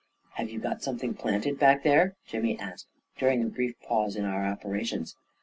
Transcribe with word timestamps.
"Have 0.37 0.49
you 0.49 0.57
got 0.57 0.81
something 0.81 1.13
planted 1.13 1.59
back 1.59 1.83
there?" 1.83 2.15
Jimmy 2.27 2.57
asked, 2.59 2.87
during 3.19 3.43
a 3.43 3.49
brief 3.49 3.79
pause 3.81 4.15
in 4.15 4.25
our 4.25 4.47
opera 4.47 4.83
tions. 4.83 5.15